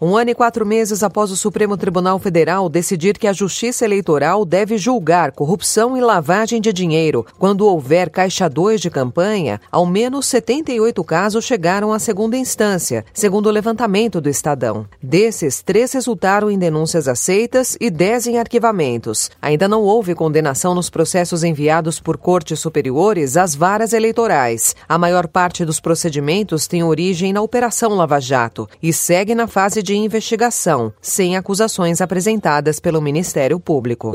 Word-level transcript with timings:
Um 0.00 0.16
ano 0.16 0.30
e 0.30 0.34
quatro 0.34 0.64
meses 0.64 1.02
após 1.02 1.28
o 1.32 1.36
Supremo 1.36 1.76
Tribunal 1.76 2.20
Federal 2.20 2.68
decidir 2.68 3.18
que 3.18 3.26
a 3.26 3.32
Justiça 3.32 3.84
Eleitoral 3.84 4.44
deve 4.44 4.78
julgar 4.78 5.32
corrupção 5.32 5.96
e 5.96 6.00
lavagem 6.00 6.60
de 6.60 6.72
dinheiro 6.72 7.26
quando 7.36 7.66
houver 7.66 8.08
caixa 8.08 8.48
2 8.48 8.80
de 8.80 8.90
campanha, 8.90 9.60
ao 9.72 9.84
menos 9.84 10.26
78 10.26 11.02
casos 11.02 11.44
chegaram 11.44 11.92
à 11.92 11.98
segunda 11.98 12.36
instância, 12.36 13.04
segundo 13.12 13.46
o 13.46 13.50
levantamento 13.50 14.20
do 14.20 14.28
Estadão. 14.28 14.86
Desses, 15.02 15.62
três 15.62 15.92
resultaram 15.92 16.48
em 16.48 16.56
denúncias 16.56 17.08
aceitas 17.08 17.76
e 17.80 17.90
dez 17.90 18.28
em 18.28 18.38
arquivamentos. 18.38 19.32
Ainda 19.42 19.66
não 19.66 19.82
houve 19.82 20.14
condenação 20.14 20.76
nos 20.76 20.88
processos 20.88 21.42
enviados 21.42 21.98
por 21.98 22.16
cortes 22.16 22.60
superiores 22.60 23.36
às 23.36 23.52
varas 23.52 23.92
eleitorais. 23.92 24.76
A 24.88 24.96
maior 24.96 25.26
parte 25.26 25.64
dos 25.64 25.80
procedimentos 25.80 26.68
tem 26.68 26.84
origem 26.84 27.32
na 27.32 27.42
Operação 27.42 27.96
Lava 27.96 28.20
Jato 28.20 28.68
e 28.80 28.92
segue 28.92 29.34
na 29.34 29.48
fase 29.48 29.82
de 29.82 29.87
de 29.88 29.94
investigação, 29.94 30.92
sem 31.00 31.34
acusações 31.34 32.02
apresentadas 32.02 32.78
pelo 32.78 33.00
Ministério 33.00 33.58
Público. 33.58 34.12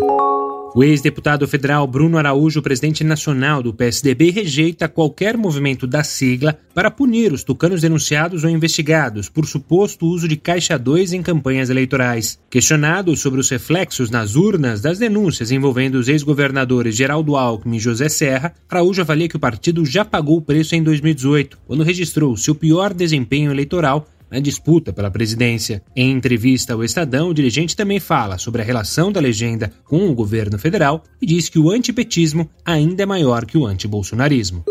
O 0.76 0.84
ex-deputado 0.84 1.48
federal 1.48 1.88
Bruno 1.88 2.18
Araújo, 2.18 2.62
presidente 2.62 3.04
nacional 3.04 3.62
do 3.62 3.74
PSDB, 3.74 4.30
rejeita 4.30 4.88
qualquer 4.88 5.36
movimento 5.38 5.88
da 5.88 6.04
sigla 6.04 6.58
para 6.74 6.92
punir 6.92 7.32
os 7.32 7.44
tucanos 7.44 7.82
denunciados 7.82 8.44
ou 8.44 8.50
investigados 8.50 9.30
por 9.30 9.48
suposto 9.48 10.08
uso 10.08 10.28
de 10.28 10.36
caixa 10.36 10.78
2 10.78 11.14
em 11.14 11.22
campanhas 11.22 11.70
eleitorais. 11.70 12.40
Questionado 12.50 13.16
sobre 13.16 13.40
os 13.40 13.50
reflexos 13.50 14.12
nas 14.12 14.36
urnas 14.36 14.82
das 14.82 15.00
denúncias 15.00 15.52
envolvendo 15.52 15.96
os 15.96 16.08
ex-governadores 16.08 16.96
Geraldo 16.96 17.36
Alckmin 17.36 17.78
e 17.78 17.80
José 17.80 18.10
Serra, 18.10 18.54
Araújo 18.70 19.02
avalia 19.02 19.30
que 19.30 19.38
o 19.38 19.40
partido 19.40 19.86
já 19.86 20.04
pagou 20.04 20.38
o 20.38 20.42
preço 20.42 20.76
em 20.76 20.82
2018, 20.82 21.60
quando 21.68 21.84
registrou 21.84 22.36
seu 22.36 22.56
pior 22.56 22.94
desempenho 22.94 23.52
eleitoral 23.52 24.08
na 24.34 24.40
disputa 24.40 24.92
pela 24.92 25.12
presidência. 25.12 25.84
Em 25.96 26.10
entrevista 26.12 26.74
ao 26.74 26.84
Estadão, 26.84 27.30
o 27.30 27.34
dirigente 27.34 27.76
também 27.76 28.00
fala 28.00 28.40
sobre 28.40 28.64
a 28.64 28.66
relação 28.66 29.12
da 29.12 29.20
legenda 29.20 29.72
com 29.86 30.10
o 30.10 30.16
governo 30.16 30.58
federal 30.58 31.04
e 31.22 31.28
diz 31.28 31.48
que 31.48 31.60
o 31.60 31.70
antipetismo 31.70 32.50
ainda 32.66 33.04
é 33.04 33.06
maior 33.06 33.46
que 33.46 33.58
o 33.58 33.68
antibolsonarismo. 33.68 34.66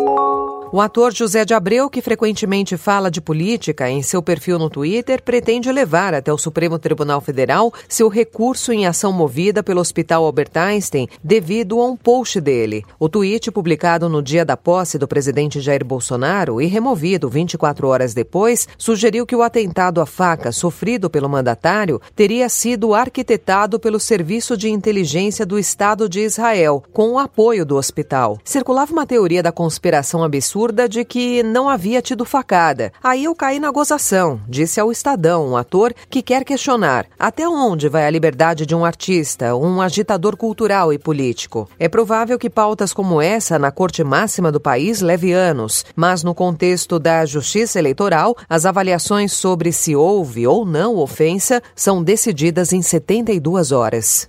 O 0.75 0.81
ator 0.81 1.12
José 1.12 1.45
de 1.45 1.53
Abreu, 1.53 1.91
que 1.91 2.01
frequentemente 2.01 2.78
fala 2.78 3.11
de 3.11 3.20
política 3.20 3.91
em 3.91 4.03
seu 4.03 4.23
perfil 4.23 4.59
no 4.59 4.70
Twitter, 4.70 5.23
pretende 5.23 5.70
levar 5.70 6.14
até 6.14 6.33
o 6.33 6.39
Supremo 6.39 6.79
Tribunal 6.79 7.20
Federal 7.20 7.70
seu 7.87 8.09
recurso 8.09 8.73
em 8.73 8.87
ação 8.87 9.12
movida 9.12 9.62
pelo 9.62 9.83
Hospital 9.83 10.25
Albert 10.25 10.53
Einstein 10.55 11.09
devido 11.23 11.79
a 11.79 11.87
um 11.87 11.95
post 11.95 12.41
dele. 12.41 12.87
O 12.98 13.06
tweet, 13.06 13.51
publicado 13.51 14.09
no 14.09 14.23
dia 14.23 14.47
da 14.47 14.56
posse 14.56 14.97
do 14.97 15.06
presidente 15.06 15.61
Jair 15.61 15.84
Bolsonaro 15.84 16.59
e 16.59 16.67
removido 16.67 17.29
24 17.29 17.86
horas 17.86 18.14
depois, 18.14 18.67
sugeriu 18.79 19.27
que 19.27 19.36
o 19.36 19.42
atentado 19.42 20.01
à 20.01 20.07
faca 20.07 20.53
sofrido 20.53 21.11
pelo 21.11 21.29
mandatário 21.29 22.01
teria 22.17 22.48
sido 22.48 22.95
arquitetado 22.95 23.79
pelo 23.79 24.01
Serviço 24.01 24.57
de 24.57 24.70
Inteligência 24.70 25.45
do 25.45 25.59
Estado 25.59 26.09
de 26.09 26.20
Israel, 26.20 26.83
com 26.95 27.11
o 27.11 27.19
apoio 27.19 27.67
do 27.67 27.77
hospital. 27.77 28.39
Circulava 28.42 28.91
uma 28.91 29.07
teoria 29.07 29.42
da 29.42 29.53
conspiração 29.53 30.25
absurda 30.25 30.61
absurda 30.62 30.88
de 30.88 31.05
que 31.05 31.42
não 31.42 31.68
havia 31.68 32.00
tido 32.00 32.24
facada. 32.24 32.92
Aí 33.02 33.24
eu 33.24 33.34
caí 33.34 33.58
na 33.58 33.70
gozação, 33.70 34.41
disse 34.48 34.78
ao 34.78 34.92
Estadão, 34.92 35.48
um 35.48 35.56
ator 35.56 35.92
que 36.08 36.22
quer 36.22 36.44
questionar 36.44 37.06
até 37.18 37.48
onde 37.48 37.88
vai 37.88 38.06
a 38.06 38.10
liberdade 38.10 38.64
de 38.64 38.74
um 38.74 38.84
artista, 38.84 39.56
um 39.56 39.80
agitador 39.80 40.36
cultural 40.36 40.92
e 40.92 40.98
político. 40.98 41.68
É 41.78 41.88
provável 41.88 42.38
que 42.38 42.48
pautas 42.48 42.92
como 42.92 43.20
essa 43.20 43.58
na 43.58 43.72
corte 43.72 44.05
máxima 44.05 44.52
do 44.52 44.60
país 44.60 45.00
leve 45.00 45.33
anos, 45.33 45.84
mas 45.96 46.22
no 46.22 46.34
contexto 46.34 46.98
da 46.98 47.27
justiça 47.27 47.78
eleitoral, 47.78 48.36
as 48.48 48.64
avaliações 48.64 49.33
sobre 49.33 49.72
se 49.72 49.96
houve 49.96 50.46
ou 50.46 50.64
não 50.64 50.96
ofensa 50.96 51.61
são 51.74 52.02
decididas 52.02 52.72
em 52.72 52.83
72 52.83 53.72
horas. 53.72 54.28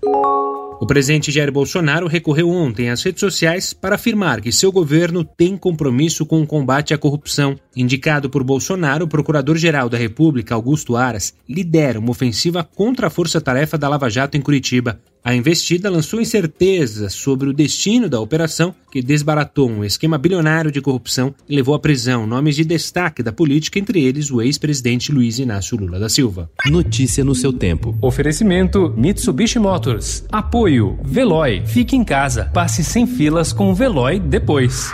O 0.83 0.85
presidente 0.85 1.31
Jair 1.31 1.49
Bolsonaro 1.49 2.07
recorreu 2.07 2.49
ontem 2.49 2.89
às 2.89 3.01
redes 3.01 3.21
sociais 3.21 3.71
para 3.71 3.95
afirmar 3.95 4.41
que 4.41 4.51
seu 4.51 4.69
governo 4.69 5.23
tem 5.23 5.55
compromisso 5.55 6.25
com 6.25 6.41
o 6.41 6.45
combate 6.45 6.93
à 6.93 6.97
corrupção. 6.97 7.55
Indicado 7.73 8.29
por 8.29 8.43
Bolsonaro, 8.43 9.05
o 9.05 9.07
procurador-geral 9.07 9.87
da 9.87 9.97
República, 9.97 10.53
Augusto 10.53 10.97
Aras, 10.97 11.33
lidera 11.47 11.97
uma 11.97 12.11
ofensiva 12.11 12.67
contra 12.75 13.07
a 13.07 13.09
força-tarefa 13.09 13.77
da 13.77 13.87
Lava 13.87 14.09
Jato 14.09 14.35
em 14.35 14.41
Curitiba. 14.41 14.99
A 15.23 15.33
investida 15.33 15.89
lançou 15.89 16.19
incertezas 16.19 17.13
sobre 17.13 17.47
o 17.47 17.53
destino 17.53 18.09
da 18.09 18.19
operação, 18.19 18.75
que 18.91 19.01
desbaratou 19.01 19.69
um 19.69 19.83
esquema 19.83 20.17
bilionário 20.17 20.69
de 20.69 20.81
corrupção 20.81 21.33
e 21.47 21.55
levou 21.55 21.73
à 21.73 21.79
prisão 21.79 22.27
nomes 22.27 22.57
de 22.57 22.65
destaque 22.65 23.23
da 23.23 23.31
política, 23.31 23.79
entre 23.79 24.03
eles 24.03 24.29
o 24.29 24.41
ex-presidente 24.41 25.13
Luiz 25.13 25.39
Inácio 25.39 25.77
Lula 25.77 25.97
da 25.97 26.09
Silva. 26.09 26.51
Notícia 26.65 27.23
no 27.23 27.33
seu 27.33 27.53
tempo. 27.53 27.97
Oferecimento 28.01 28.93
Mitsubishi 28.97 29.59
Motors. 29.59 30.25
Apoio 30.29 30.99
Veloy. 31.05 31.63
Fique 31.65 31.95
em 31.95 32.03
casa. 32.03 32.51
Passe 32.53 32.83
sem 32.83 33.07
filas 33.07 33.53
com 33.53 33.71
o 33.71 33.75
Veloy 33.75 34.19
depois. 34.19 34.91